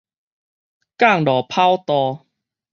[0.97, 2.25] 降落跑道